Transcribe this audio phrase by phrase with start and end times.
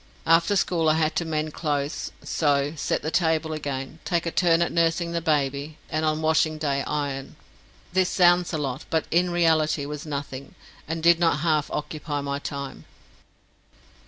[0.25, 4.63] After school I had to mend clothes, sew, set the table again, take a turn
[4.63, 7.35] at nursing the baby, and on washing day iron.
[7.93, 10.55] This sounds a lot, but in reality was nothing,
[10.87, 12.85] and did not half occupy my time.